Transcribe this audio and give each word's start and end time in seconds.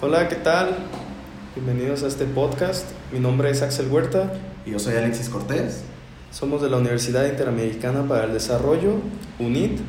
Hola, 0.00 0.28
¿qué 0.28 0.36
tal? 0.36 0.76
Bienvenidos 1.56 2.04
a 2.04 2.06
este 2.06 2.24
podcast. 2.24 2.86
Mi 3.12 3.18
nombre 3.18 3.50
es 3.50 3.62
Axel 3.62 3.88
Huerta. 3.90 4.32
Y 4.64 4.70
yo 4.70 4.78
soy 4.78 4.94
Alexis 4.94 5.28
Cortés. 5.28 5.82
Somos 6.30 6.62
de 6.62 6.70
la 6.70 6.76
Universidad 6.76 7.26
Interamericana 7.26 8.06
para 8.06 8.26
el 8.26 8.32
Desarrollo, 8.32 8.92
UNIT. 9.40 9.80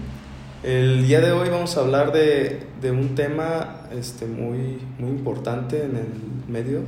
El 0.63 1.05
día 1.05 1.21
de 1.21 1.31
hoy 1.31 1.49
vamos 1.49 1.77
a 1.77 1.81
hablar 1.81 2.11
de, 2.11 2.63
de 2.81 2.89
un 2.89 3.13
tema 3.13 3.81
este, 3.91 4.25
muy, 4.25 4.79
muy 4.97 5.11
importante 5.11 5.83
en 5.83 5.95
el 5.95 6.07
medio, 6.47 6.81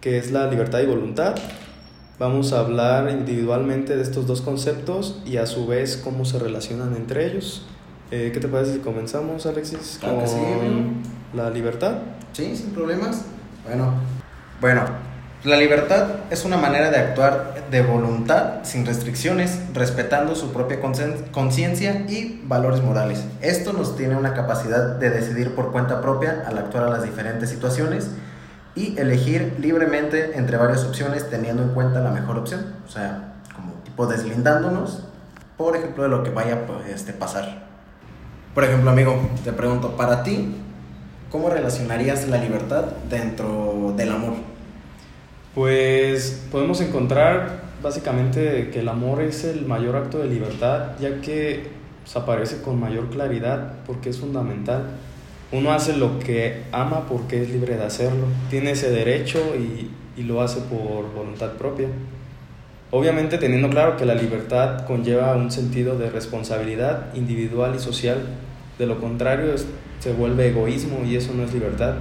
que 0.00 0.18
es 0.18 0.32
la 0.32 0.50
libertad 0.50 0.80
y 0.80 0.86
voluntad. 0.86 1.36
Vamos 2.18 2.52
a 2.52 2.58
hablar 2.58 3.08
individualmente 3.12 3.94
de 3.94 4.02
estos 4.02 4.26
dos 4.26 4.40
conceptos 4.40 5.22
y 5.24 5.36
a 5.36 5.46
su 5.46 5.68
vez 5.68 5.96
cómo 5.96 6.24
se 6.24 6.40
relacionan 6.40 6.96
entre 6.96 7.24
ellos. 7.24 7.66
Eh, 8.10 8.32
¿Qué 8.34 8.40
te 8.40 8.48
parece 8.48 8.74
si 8.74 8.78
comenzamos, 8.80 9.46
Alexis, 9.46 9.98
Claro 10.00 10.16
con 10.16 10.24
que 10.24 10.30
sí. 10.30 10.36
La 11.32 11.50
libertad? 11.50 11.92
Sí, 12.32 12.56
sin 12.56 12.70
problemas. 12.70 13.22
Bueno, 13.66 13.92
bueno, 14.60 14.82
la 15.44 15.56
libertad 15.56 16.06
es 16.30 16.44
una 16.44 16.56
manera 16.56 16.90
de 16.90 16.98
actuar 16.98 17.54
de 17.70 17.82
voluntad, 17.82 18.64
sin 18.64 18.86
restricciones, 18.86 19.58
respetando 19.74 20.34
su 20.34 20.52
propia 20.52 20.80
concien- 20.80 21.30
conciencia 21.30 22.04
y 22.08 22.42
valores 22.46 22.82
morales. 22.82 23.24
Esto 23.40 23.72
nos 23.72 23.96
tiene 23.96 24.16
una 24.16 24.34
capacidad 24.34 24.96
de 24.96 25.10
decidir 25.10 25.54
por 25.54 25.72
cuenta 25.72 26.00
propia 26.00 26.44
al 26.46 26.58
actuar 26.58 26.84
a 26.84 26.90
las 26.90 27.02
diferentes 27.02 27.50
situaciones 27.50 28.10
y 28.74 28.98
elegir 28.98 29.56
libremente 29.58 30.38
entre 30.38 30.56
varias 30.56 30.84
opciones 30.84 31.28
teniendo 31.28 31.62
en 31.62 31.70
cuenta 31.70 32.00
la 32.00 32.10
mejor 32.10 32.38
opción. 32.38 32.74
O 32.86 32.90
sea, 32.90 33.34
como 33.54 33.72
tipo 33.84 34.06
deslindándonos, 34.06 35.04
por 35.56 35.76
ejemplo, 35.76 36.04
de 36.04 36.08
lo 36.08 36.22
que 36.22 36.30
vaya 36.30 36.54
a 36.54 36.88
este, 36.88 37.12
pasar. 37.12 37.62
Por 38.54 38.64
ejemplo, 38.64 38.90
amigo, 38.90 39.16
te 39.44 39.52
pregunto, 39.52 39.96
para 39.96 40.22
ti, 40.22 40.56
¿cómo 41.32 41.48
relacionarías 41.48 42.28
la 42.28 42.36
libertad 42.36 42.84
dentro 43.08 43.94
del 43.96 44.10
amor? 44.10 44.34
Pues 45.54 46.42
podemos 46.52 46.80
encontrar 46.82 47.62
básicamente 47.82 48.68
que 48.70 48.80
el 48.80 48.88
amor 48.88 49.22
es 49.22 49.44
el 49.44 49.64
mayor 49.64 49.96
acto 49.96 50.18
de 50.18 50.28
libertad, 50.28 50.90
ya 51.00 51.22
que 51.22 51.68
pues, 52.04 52.14
aparece 52.16 52.60
con 52.60 52.78
mayor 52.78 53.08
claridad 53.08 53.72
porque 53.86 54.10
es 54.10 54.20
fundamental. 54.20 54.90
Uno 55.50 55.72
hace 55.72 55.96
lo 55.96 56.18
que 56.18 56.64
ama 56.70 57.06
porque 57.08 57.42
es 57.42 57.50
libre 57.50 57.76
de 57.76 57.84
hacerlo, 57.84 58.26
tiene 58.50 58.72
ese 58.72 58.90
derecho 58.90 59.40
y, 59.56 59.90
y 60.20 60.24
lo 60.24 60.42
hace 60.42 60.60
por 60.60 61.12
voluntad 61.14 61.52
propia. 61.52 61.88
Obviamente 62.90 63.38
teniendo 63.38 63.70
claro 63.70 63.96
que 63.96 64.04
la 64.04 64.14
libertad 64.14 64.84
conlleva 64.86 65.34
un 65.34 65.50
sentido 65.50 65.96
de 65.96 66.10
responsabilidad 66.10 67.14
individual 67.14 67.74
y 67.74 67.78
social, 67.78 68.18
de 68.82 68.88
lo 68.88 69.00
contrario 69.00 69.54
se 70.00 70.12
vuelve 70.12 70.48
egoísmo 70.48 71.04
y 71.06 71.14
eso 71.14 71.32
no 71.34 71.44
es 71.44 71.54
libertad. 71.54 71.94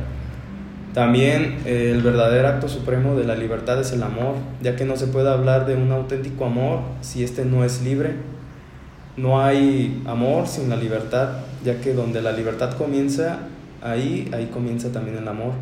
También 0.96 1.60
eh, 1.66 1.92
el 1.94 2.02
verdadero 2.02 2.48
acto 2.48 2.68
supremo 2.68 3.16
de 3.16 3.24
la 3.24 3.36
libertad 3.36 3.80
es 3.80 3.92
el 3.92 4.02
amor, 4.02 4.34
ya 4.64 4.76
que 4.76 4.84
no 4.84 4.98
se 4.98 5.06
puede 5.06 5.30
hablar 5.30 5.68
de 5.68 5.76
un 5.76 5.92
auténtico 5.92 6.46
amor 6.46 6.80
si 7.02 7.24
este 7.24 7.46
no 7.46 7.64
es 7.64 7.84
libre. 7.84 8.16
No 9.16 9.40
hay 9.40 10.02
amor 10.08 10.48
sin 10.48 10.70
la 10.70 10.76
libertad, 10.76 11.30
ya 11.64 11.80
que 11.82 11.94
donde 11.94 12.24
la 12.24 12.32
libertad 12.32 12.74
comienza, 12.74 13.42
ahí, 13.84 14.28
ahí 14.34 14.48
comienza 14.48 14.92
también 14.92 15.18
el 15.18 15.28
amor. 15.28 15.54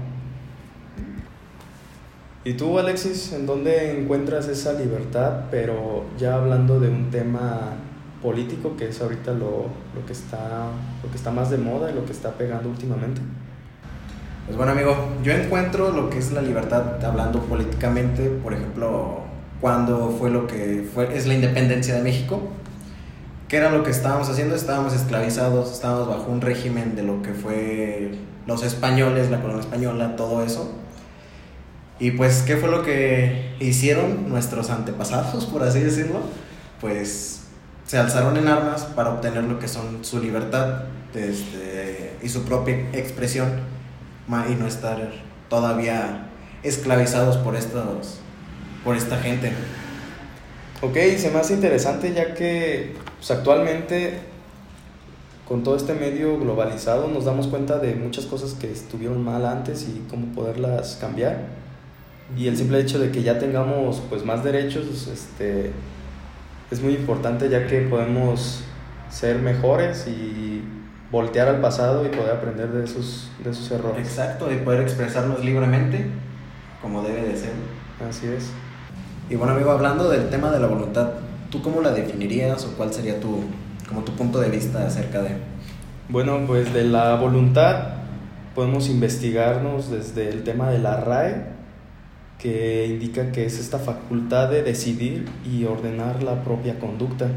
¿Y 2.46 2.54
tú, 2.54 2.80
Alexis, 2.80 3.34
en 3.34 3.46
dónde 3.46 4.00
encuentras 4.00 4.48
esa 4.48 4.72
libertad, 4.72 5.48
pero 5.52 6.06
ya 6.18 6.36
hablando 6.36 6.80
de 6.80 6.88
un 6.88 7.12
tema 7.12 7.74
político 8.22 8.76
que 8.78 8.90
es 8.90 9.02
ahorita 9.02 9.32
lo, 9.32 9.68
lo 9.96 10.06
que 10.06 10.14
está, 10.14 10.68
lo 11.04 11.10
que 11.10 11.18
está 11.18 11.32
más 11.32 11.50
de 11.50 11.58
moda 11.58 11.92
y 11.92 11.96
lo 11.96 12.06
que 12.06 12.12
está 12.12 12.32
pegando 12.32 12.70
últimamente? 12.70 13.22
Pues 14.46 14.58
bueno, 14.58 14.72
amigo, 14.72 14.96
yo 15.24 15.32
encuentro 15.34 15.92
lo 15.92 16.10
que 16.10 16.18
es 16.18 16.32
la 16.32 16.42
libertad 16.42 17.04
hablando 17.06 17.40
políticamente, 17.42 18.30
por 18.30 18.54
ejemplo, 18.54 19.20
cuando 19.62 20.10
fue 20.18 20.32
lo 20.32 20.48
que 20.48 20.90
fue, 20.92 21.16
es 21.16 21.28
la 21.28 21.36
independencia 21.36 21.94
de 21.94 22.02
México. 22.02 22.42
¿Qué 23.48 23.58
era 23.58 23.72
lo 23.72 23.84
que 23.84 23.92
estábamos 23.92 24.30
haciendo? 24.30 24.56
Estábamos 24.56 24.94
esclavizados, 24.94 25.72
estábamos 25.72 26.08
bajo 26.08 26.32
un 26.32 26.42
régimen 26.42 26.96
de 26.96 27.04
lo 27.04 27.22
que 27.22 27.34
fue 27.34 28.12
los 28.48 28.64
españoles, 28.64 29.30
la 29.30 29.42
corona 29.42 29.60
española, 29.60 30.16
todo 30.16 30.44
eso. 30.44 30.72
Y 32.00 32.12
pues, 32.12 32.42
¿qué 32.42 32.58
fue 32.58 32.70
lo 32.70 32.82
que 32.82 33.56
hicieron 33.60 34.30
nuestros 34.30 34.70
antepasados, 34.70 35.46
por 35.46 35.64
así 35.64 35.80
decirlo? 35.80 36.22
Pues 36.80 37.49
se 37.90 37.98
alzaron 37.98 38.38
en 38.38 38.48
armas 38.48 38.84
para 38.84 39.10
obtener 39.10 39.46
lo 39.46 39.58
que 39.58 39.68
son 39.68 40.06
su 40.06 40.20
libertad 40.20 40.84
este, 41.16 42.18
y 42.22 42.30
su 42.30 42.44
propia 42.44 42.76
expresión 42.94 43.50
y 44.48 44.54
no 44.54 44.68
estar 44.68 45.12
todavía 45.50 46.28
esclavizados 46.62 47.38
por 47.38 47.56
estos 47.56 48.20
por 48.84 48.96
esta 48.96 49.18
gente. 49.18 49.54
Ok, 50.84 50.98
se 51.18 51.32
me 51.32 51.40
hace 51.40 51.56
interesante 51.56 52.14
ya 52.14 52.36
que 52.36 52.96
pues, 53.18 53.32
actualmente 53.32 54.20
con 55.48 55.64
todo 55.64 55.76
este 55.76 55.96
medio 55.96 56.40
globalizado 56.40 57.08
nos 57.08 57.26
damos 57.26 57.48
cuenta 57.48 57.80
de 57.80 57.96
muchas 57.96 58.28
cosas 58.28 58.54
que 58.54 58.72
estuvieron 58.72 59.24
mal 59.24 59.48
antes 59.48 59.88
y 59.90 60.06
cómo 60.12 60.28
poderlas 60.36 61.00
cambiar. 61.02 61.48
Y 62.38 62.50
el 62.50 62.56
simple 62.56 62.82
hecho 62.82 63.00
de 63.00 63.10
que 63.10 63.24
ya 63.24 63.40
tengamos 63.40 64.00
pues 64.12 64.24
más 64.24 64.44
derechos 64.44 65.08
este, 65.12 65.72
es 66.72 66.82
muy 66.82 66.94
importante 66.94 67.50
ya 67.50 67.68
que 67.68 67.82
podemos 67.82 68.64
ser 69.10 69.40
mejores 69.40 70.08
y 70.08 70.64
voltear 71.12 71.48
al 71.48 71.62
pasado 71.62 72.06
y 72.06 72.10
poder 72.10 72.32
aprender 72.32 72.70
de 72.70 72.88
sus, 72.88 73.30
de 73.44 73.54
sus 73.54 73.72
errores. 73.72 74.08
Exacto, 74.08 74.52
y 74.52 74.58
poder 74.58 74.82
expresarnos 74.82 75.44
libremente 75.44 76.06
como 76.82 77.02
debe 77.02 77.24
de 77.24 77.36
ser. 77.36 77.54
Así 78.08 78.28
es. 78.28 78.52
Y 79.30 79.36
bueno, 79.36 79.54
amigo, 79.54 79.72
hablando 79.72 80.10
del 80.10 80.30
tema 80.30 80.52
de 80.52 80.60
la 80.60 80.68
voluntad, 80.68 81.12
¿tú 81.50 81.62
cómo 81.62 81.82
la 81.82 81.92
definirías 81.92 82.66
o 82.66 82.78
cuál 82.78 82.94
sería 82.94 83.20
tu 83.20 83.44
como 83.90 84.04
tu 84.04 84.12
punto 84.14 84.40
de 84.40 84.50
vista 84.50 84.86
acerca 84.86 85.24
de 85.24 85.32
Bueno, 86.10 86.42
pues 86.46 86.72
de 86.74 86.84
la 86.84 87.16
voluntad 87.16 87.96
podemos 88.54 88.88
investigarnos 88.88 89.90
desde 89.90 90.30
el 90.30 90.44
tema 90.44 90.70
de 90.70 90.78
la 90.78 90.98
RAE, 90.98 91.46
que 92.40 92.88
indica 92.88 93.32
que 93.32 93.46
es 93.46 93.60
esta 93.60 93.78
facultad 93.78 94.50
de 94.50 94.64
decidir 94.64 95.26
y 95.46 95.66
ordenar 95.66 96.24
la 96.24 96.44
propia 96.44 96.80
conducta. 96.80 97.28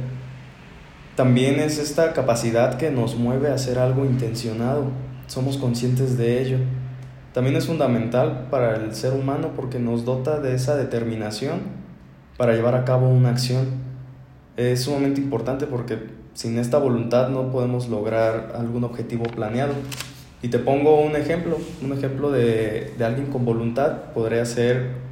También 1.16 1.60
es 1.60 1.78
esta 1.78 2.14
capacidad 2.14 2.78
que 2.78 2.90
nos 2.90 3.16
mueve 3.16 3.50
a 3.50 3.54
hacer 3.54 3.78
algo 3.78 4.06
intencionado, 4.06 4.84
somos 5.26 5.58
conscientes 5.58 6.16
de 6.16 6.40
ello. 6.40 6.58
También 7.34 7.56
es 7.56 7.66
fundamental 7.66 8.46
para 8.50 8.76
el 8.76 8.94
ser 8.94 9.12
humano 9.12 9.50
porque 9.56 9.78
nos 9.78 10.04
dota 10.04 10.40
de 10.40 10.54
esa 10.54 10.76
determinación 10.76 11.60
para 12.36 12.54
llevar 12.54 12.74
a 12.74 12.84
cabo 12.84 13.08
una 13.08 13.30
acción. 13.30 13.66
Es 14.56 14.82
sumamente 14.82 15.20
importante 15.20 15.66
porque 15.66 15.98
sin 16.34 16.58
esta 16.58 16.78
voluntad 16.78 17.28
no 17.28 17.50
podemos 17.50 17.88
lograr 17.88 18.52
algún 18.56 18.84
objetivo 18.84 19.24
planeado. 19.24 19.74
Y 20.42 20.48
te 20.48 20.58
pongo 20.58 21.00
un 21.00 21.14
ejemplo, 21.16 21.56
un 21.82 21.92
ejemplo 21.92 22.30
de, 22.30 22.92
de 22.98 23.04
alguien 23.04 23.28
con 23.28 23.44
voluntad 23.44 24.12
podría 24.12 24.44
ser 24.44 25.02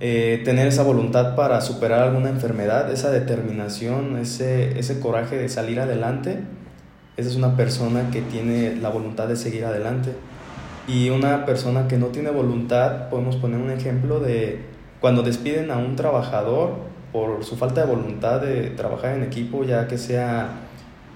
eh, 0.00 0.42
tener 0.44 0.68
esa 0.68 0.84
voluntad 0.84 1.34
para 1.34 1.60
superar 1.60 2.02
alguna 2.02 2.28
enfermedad, 2.28 2.92
esa 2.92 3.10
determinación, 3.10 4.16
ese, 4.16 4.78
ese 4.78 5.00
coraje 5.00 5.36
de 5.36 5.48
salir 5.48 5.80
adelante. 5.80 6.38
Esa 7.16 7.28
es 7.30 7.36
una 7.36 7.56
persona 7.56 8.10
que 8.12 8.22
tiene 8.22 8.76
la 8.76 8.90
voluntad 8.90 9.26
de 9.26 9.34
seguir 9.34 9.64
adelante. 9.64 10.12
Y 10.86 11.10
una 11.10 11.44
persona 11.44 11.88
que 11.88 11.98
no 11.98 12.06
tiene 12.06 12.30
voluntad, 12.30 13.08
podemos 13.10 13.36
poner 13.36 13.60
un 13.60 13.70
ejemplo 13.70 14.20
de 14.20 14.60
cuando 15.00 15.22
despiden 15.22 15.70
a 15.72 15.78
un 15.78 15.96
trabajador 15.96 16.76
por 17.12 17.44
su 17.44 17.56
falta 17.56 17.80
de 17.84 17.92
voluntad 17.92 18.40
de 18.40 18.70
trabajar 18.70 19.16
en 19.16 19.24
equipo, 19.24 19.64
ya 19.64 19.88
que 19.88 19.98
sea 19.98 20.48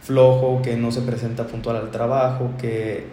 flojo, 0.01 0.61
que 0.61 0.77
no 0.77 0.91
se 0.91 1.03
presenta 1.03 1.47
puntual 1.47 1.77
al 1.77 1.91
trabajo, 1.93 2.51
que, 2.59 3.07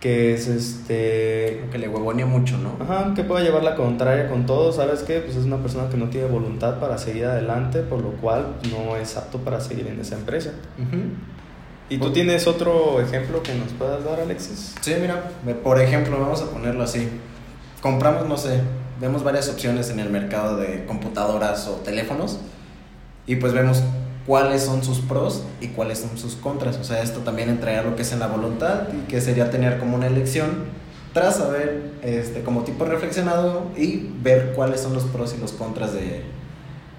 que 0.00 0.32
es 0.32 0.48
este 0.48 1.64
que 1.70 1.78
le 1.78 1.88
huevonea 1.88 2.24
mucho, 2.24 2.56
¿no? 2.56 2.76
Ajá, 2.82 3.12
que 3.14 3.22
pueda 3.22 3.42
llevar 3.42 3.62
la 3.62 3.76
contraria 3.76 4.28
con 4.28 4.46
todo, 4.46 4.72
¿sabes 4.72 5.02
qué? 5.02 5.20
Pues 5.20 5.36
es 5.36 5.44
una 5.44 5.58
persona 5.58 5.90
que 5.90 5.98
no 5.98 6.08
tiene 6.08 6.26
voluntad 6.26 6.80
para 6.80 6.96
seguir 6.96 7.26
adelante, 7.26 7.80
por 7.80 8.00
lo 8.00 8.12
cual 8.12 8.54
no 8.72 8.96
es 8.96 9.16
apto 9.16 9.38
para 9.38 9.60
seguir 9.60 9.86
en 9.88 10.00
esa 10.00 10.16
empresa. 10.16 10.52
Ujú. 10.78 11.02
¿Y 11.90 11.98
tú 11.98 12.12
tienes 12.12 12.46
otro 12.46 13.00
ejemplo 13.00 13.42
que 13.42 13.52
nos 13.54 13.72
puedas 13.72 14.04
dar, 14.04 14.20
Alexis? 14.20 14.74
Sí, 14.80 14.94
mira, 15.00 15.32
por 15.62 15.80
ejemplo, 15.80 16.18
vamos 16.18 16.40
a 16.40 16.46
ponerlo 16.50 16.84
así. 16.84 17.08
Compramos, 17.82 18.26
no 18.28 18.36
sé, 18.36 18.60
vemos 19.00 19.24
varias 19.24 19.48
opciones 19.48 19.90
en 19.90 19.98
el 20.00 20.08
mercado 20.08 20.56
de 20.56 20.84
computadoras 20.86 21.66
o 21.68 21.72
teléfonos 21.76 22.38
y 23.26 23.36
pues 23.36 23.52
vemos 23.52 23.82
cuáles 24.30 24.62
son 24.62 24.84
sus 24.84 25.00
pros 25.00 25.42
y 25.60 25.66
cuáles 25.70 25.98
son 25.98 26.16
sus 26.16 26.36
contras. 26.36 26.76
O 26.76 26.84
sea, 26.84 27.02
esto 27.02 27.18
también 27.18 27.48
entraría 27.48 27.82
lo 27.82 27.96
que 27.96 28.02
es 28.02 28.12
en 28.12 28.20
la 28.20 28.28
voluntad 28.28 28.82
y 28.96 29.08
que 29.08 29.20
sería 29.20 29.50
tener 29.50 29.80
como 29.80 29.96
una 29.96 30.06
elección 30.06 30.66
tras 31.12 31.40
haber 31.40 31.94
este, 32.04 32.42
como 32.42 32.62
tipo 32.62 32.84
reflexionado 32.84 33.64
y 33.76 34.08
ver 34.22 34.52
cuáles 34.54 34.82
son 34.82 34.94
los 34.94 35.02
pros 35.02 35.34
y 35.36 35.40
los 35.40 35.50
contras 35.50 35.92
de, 35.94 36.22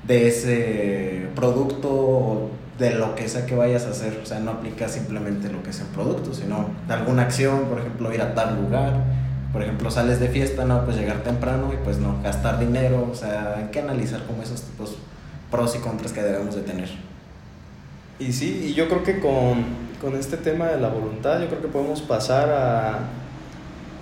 de 0.06 0.28
ese 0.28 1.30
producto 1.34 1.88
o 1.90 2.50
de 2.78 2.96
lo 2.96 3.16
que 3.16 3.30
sea 3.30 3.46
que 3.46 3.56
vayas 3.56 3.86
a 3.86 3.92
hacer. 3.92 4.20
O 4.22 4.26
sea, 4.26 4.42
no 4.42 4.52
aplica 4.52 4.90
simplemente 4.90 5.50
lo 5.50 5.64
que 5.64 5.70
es 5.70 5.80
el 5.80 5.88
producto, 5.88 6.34
sino 6.34 6.66
de 6.86 6.94
alguna 6.94 7.22
acción, 7.22 7.68
por 7.70 7.80
ejemplo, 7.80 8.14
ir 8.14 8.22
a 8.22 8.36
tal 8.36 8.62
lugar, 8.62 9.06
Por 9.54 9.64
ejemplo, 9.64 9.90
sales 9.90 10.20
de 10.20 10.28
fiesta, 10.28 10.66
no, 10.66 10.84
pues 10.84 10.98
llegar 10.98 11.24
temprano 11.24 11.72
y 11.74 11.78
pues 11.82 11.98
no, 11.98 12.22
gastar 12.22 12.60
dinero, 12.60 13.08
o 13.10 13.16
sea, 13.16 13.56
hay 13.58 13.72
que 13.72 13.80
analizar 13.80 14.26
como 14.26 14.44
esos 14.44 14.62
tipos 14.64 14.98
pros 15.50 15.78
y 15.78 15.80
contras 15.80 16.12
que 16.12 16.22
debemos 16.22 16.56
de 16.56 16.64
tener. 16.64 17.11
Y 18.22 18.34
sí, 18.34 18.68
y 18.68 18.74
yo 18.76 18.88
creo 18.88 19.02
que 19.02 19.20
con, 19.20 19.66
con 20.00 20.16
este 20.16 20.38
tema 20.38 20.68
de 20.68 20.80
la 20.80 20.90
voluntad, 20.90 21.42
yo 21.42 21.48
creo 21.48 21.60
que 21.60 21.68
podemos 21.68 22.02
pasar 22.02 22.50
a, 22.52 23.00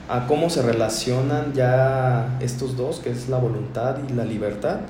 a 0.09 0.27
cómo 0.27 0.49
se 0.49 0.61
relacionan 0.61 1.53
ya 1.53 2.37
estos 2.41 2.75
dos, 2.75 2.99
que 2.99 3.11
es 3.11 3.29
la 3.29 3.37
voluntad 3.37 3.95
y 4.09 4.13
la 4.13 4.25
libertad. 4.25 4.81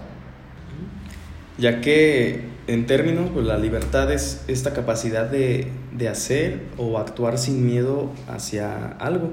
Ya 1.59 1.79
que 1.79 2.45
en 2.65 2.87
términos, 2.87 3.29
pues 3.31 3.45
la 3.45 3.59
libertad 3.59 4.11
es 4.11 4.43
esta 4.47 4.73
capacidad 4.73 5.29
de, 5.29 5.67
de 5.91 6.09
hacer 6.09 6.63
o 6.79 6.97
actuar 6.97 7.37
sin 7.37 7.67
miedo 7.67 8.09
hacia 8.27 8.93
algo. 8.93 9.29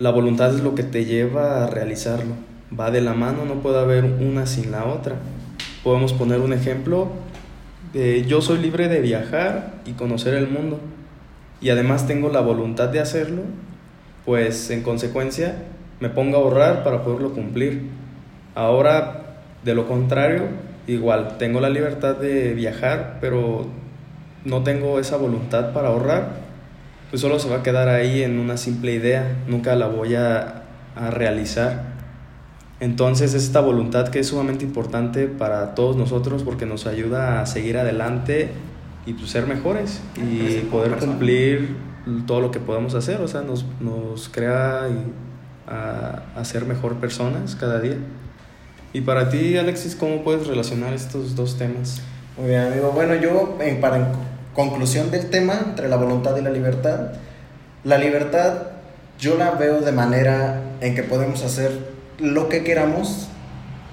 La 0.00 0.10
voluntad 0.10 0.52
es 0.52 0.62
lo 0.62 0.74
que 0.74 0.82
te 0.82 1.04
lleva 1.04 1.62
a 1.62 1.66
realizarlo. 1.68 2.34
Va 2.78 2.90
de 2.90 3.02
la 3.02 3.14
mano, 3.14 3.44
no 3.44 3.62
puede 3.62 3.78
haber 3.78 4.04
una 4.04 4.46
sin 4.46 4.72
la 4.72 4.84
otra. 4.84 5.14
Podemos 5.84 6.12
poner 6.12 6.40
un 6.40 6.52
ejemplo 6.52 7.12
de 7.96 8.24
yo 8.26 8.40
soy 8.42 8.58
libre 8.58 8.88
de 8.88 9.00
viajar 9.00 9.74
y 9.86 9.92
conocer 9.92 10.34
el 10.34 10.48
mundo 10.48 10.80
y 11.60 11.70
además 11.70 12.06
tengo 12.06 12.28
la 12.28 12.40
voluntad 12.40 12.88
de 12.88 13.00
hacerlo, 13.00 13.42
pues 14.24 14.70
en 14.70 14.82
consecuencia 14.82 15.56
me 16.00 16.10
pongo 16.10 16.36
a 16.36 16.40
ahorrar 16.40 16.84
para 16.84 17.02
poderlo 17.02 17.32
cumplir. 17.32 17.88
Ahora, 18.54 19.38
de 19.64 19.74
lo 19.74 19.88
contrario, 19.88 20.42
igual, 20.86 21.38
tengo 21.38 21.60
la 21.60 21.70
libertad 21.70 22.16
de 22.16 22.52
viajar, 22.54 23.18
pero 23.20 23.66
no 24.44 24.62
tengo 24.62 25.00
esa 25.00 25.16
voluntad 25.16 25.72
para 25.72 25.88
ahorrar, 25.88 26.28
pues 27.10 27.22
solo 27.22 27.38
se 27.38 27.48
va 27.48 27.56
a 27.56 27.62
quedar 27.62 27.88
ahí 27.88 28.22
en 28.22 28.38
una 28.38 28.56
simple 28.56 28.92
idea, 28.92 29.36
nunca 29.48 29.74
la 29.74 29.86
voy 29.86 30.14
a, 30.14 30.64
a 30.94 31.10
realizar. 31.10 31.95
Entonces 32.78 33.34
es 33.34 33.44
esta 33.44 33.60
voluntad 33.60 34.08
que 34.08 34.18
es 34.18 34.26
sumamente 34.26 34.64
importante 34.64 35.28
para 35.28 35.74
todos 35.74 35.96
nosotros 35.96 36.42
porque 36.42 36.66
nos 36.66 36.86
ayuda 36.86 37.40
a 37.40 37.46
seguir 37.46 37.78
adelante 37.78 38.50
y 39.06 39.14
pues, 39.14 39.30
ser 39.30 39.46
mejores 39.46 40.00
y 40.16 40.60
poder 40.70 40.96
cumplir 40.96 41.76
todo 42.26 42.40
lo 42.40 42.50
que 42.50 42.60
podamos 42.60 42.94
hacer, 42.94 43.20
o 43.20 43.28
sea, 43.28 43.40
nos, 43.40 43.64
nos 43.80 44.28
crea 44.28 44.88
a, 45.66 46.22
a 46.36 46.44
ser 46.44 46.66
mejor 46.66 46.96
personas 46.96 47.56
cada 47.56 47.80
día. 47.80 47.96
Y 48.92 49.00
para 49.00 49.28
ti, 49.28 49.56
Alexis, 49.56 49.96
¿cómo 49.96 50.22
puedes 50.22 50.46
relacionar 50.46 50.92
estos 50.92 51.34
dos 51.34 51.58
temas? 51.58 52.00
Muy 52.36 52.48
bien, 52.48 52.60
amigo. 52.60 52.92
Bueno, 52.92 53.14
yo, 53.14 53.56
en, 53.60 53.80
para 53.80 53.96
en 53.96 54.06
conclusión 54.54 55.10
del 55.10 55.30
tema, 55.30 55.60
entre 55.66 55.88
la 55.88 55.96
voluntad 55.96 56.36
y 56.36 56.42
la 56.42 56.50
libertad, 56.50 57.12
la 57.84 57.98
libertad 57.98 58.54
yo 59.18 59.36
la 59.36 59.52
veo 59.52 59.80
de 59.80 59.92
manera 59.92 60.62
en 60.80 60.94
que 60.94 61.02
podemos 61.02 61.42
hacer 61.42 61.95
lo 62.18 62.48
que 62.48 62.64
queramos, 62.64 63.28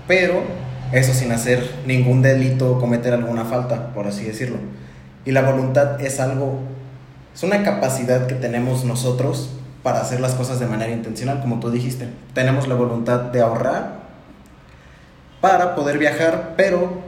pero 0.07 0.43
eso 0.91 1.13
sin 1.13 1.31
hacer 1.31 1.69
ningún 1.85 2.21
delito 2.21 2.71
o 2.71 2.79
cometer 2.79 3.13
alguna 3.13 3.45
falta, 3.45 3.93
por 3.93 4.07
así 4.07 4.23
decirlo. 4.23 4.57
Y 5.25 5.31
la 5.31 5.41
voluntad 5.41 5.99
es 6.01 6.19
algo, 6.19 6.59
es 7.33 7.43
una 7.43 7.63
capacidad 7.63 8.27
que 8.27 8.35
tenemos 8.35 8.85
nosotros 8.85 9.49
para 9.81 10.01
hacer 10.01 10.19
las 10.19 10.33
cosas 10.33 10.59
de 10.59 10.65
manera 10.65 10.91
intencional, 10.91 11.41
como 11.41 11.59
tú 11.59 11.71
dijiste. 11.71 12.07
Tenemos 12.33 12.67
la 12.67 12.75
voluntad 12.75 13.19
de 13.19 13.41
ahorrar 13.41 14.03
para 15.41 15.75
poder 15.75 15.97
viajar, 15.97 16.53
pero 16.55 17.01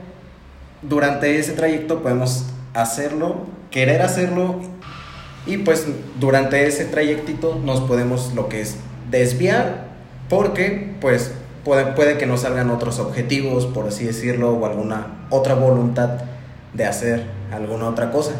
durante 0.82 1.38
ese 1.38 1.52
trayecto 1.52 2.02
podemos 2.02 2.46
hacerlo, 2.74 3.46
querer 3.70 4.02
hacerlo 4.02 4.60
y 5.46 5.58
pues 5.58 5.86
durante 6.18 6.66
ese 6.66 6.84
trayectito 6.84 7.60
nos 7.64 7.80
podemos 7.80 8.34
lo 8.34 8.48
que 8.48 8.60
es 8.60 8.76
desviar 9.10 9.86
porque 10.28 10.94
pues 11.00 11.32
puede, 11.64 11.92
puede 11.92 12.18
que 12.18 12.26
no 12.26 12.36
salgan 12.36 12.70
otros 12.70 12.98
objetivos, 12.98 13.66
por 13.66 13.88
así 13.88 14.04
decirlo, 14.04 14.52
o 14.52 14.66
alguna 14.66 15.26
otra 15.30 15.54
voluntad 15.54 16.20
de 16.74 16.84
hacer 16.84 17.24
alguna 17.52 17.88
otra 17.88 18.10
cosa. 18.10 18.32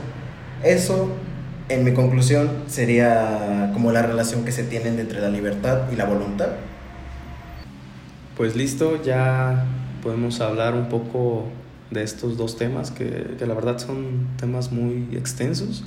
Eso, 0.63 1.09
en 1.69 1.85
mi 1.85 1.93
conclusión, 1.93 2.51
sería 2.67 3.71
como 3.73 3.93
la 3.93 4.03
relación 4.03 4.45
que 4.45 4.53
se 4.53 4.65
tiene 4.65 4.89
entre 4.89 5.21
la 5.21 5.29
libertad 5.29 5.91
y 5.93 5.97
la 5.97 6.05
voluntad. 6.05 6.51
Pues 8.37 8.55
listo, 8.55 9.03
ya 9.03 9.65
podemos 10.03 10.41
hablar 10.41 10.75
un 10.75 10.89
poco 10.89 11.45
de 11.91 12.03
estos 12.03 12.37
dos 12.37 12.57
temas 12.57 12.91
que, 12.91 13.37
que, 13.39 13.47
la 13.47 13.55
verdad 13.55 13.79
son 13.79 14.27
temas 14.37 14.73
muy 14.73 15.09
extensos, 15.13 15.85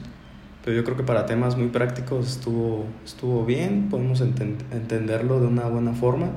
pero 0.69 0.81
yo 0.81 0.85
creo 0.85 0.95
que 0.95 1.01
para 1.01 1.25
temas 1.25 1.57
muy 1.57 1.69
prácticos 1.69 2.27
estuvo, 2.27 2.85
estuvo 3.03 3.43
bien, 3.43 3.87
podemos 3.89 4.21
enten 4.21 4.55
entenderlo 4.69 5.39
de 5.39 5.47
una 5.47 5.63
buena 5.63 5.93
forma. 5.93 6.27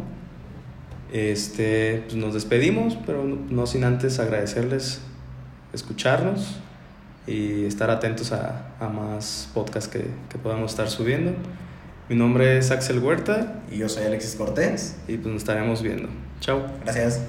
Este, 1.13 2.05
pues 2.07 2.15
nos 2.15 2.33
despedimos, 2.33 2.97
pero 3.05 3.25
no, 3.25 3.37
no 3.51 3.67
sin 3.67 3.85
antes 3.85 4.19
agradecerles 4.21 5.03
escucharnos 5.75 6.57
y 7.27 7.67
estar 7.67 7.91
atentos 7.91 8.33
a, 8.33 8.73
a 8.81 8.89
más 8.89 9.51
podcasts 9.53 9.91
que, 9.91 10.07
que 10.31 10.39
podamos 10.39 10.71
estar 10.71 10.89
subiendo. 10.89 11.33
Mi 12.09 12.17
nombre 12.17 12.57
es 12.57 12.71
Axel 12.71 13.01
Huerta. 13.01 13.61
Y 13.71 13.77
yo 13.77 13.91
soy 13.91 14.07
Alexis 14.07 14.35
Cortés. 14.37 14.97
Y 15.09 15.19
pues 15.19 15.27
nos 15.27 15.43
estaremos 15.43 15.83
viendo. 15.83 16.09
Chao. 16.41 16.63
Gracias. 16.85 17.21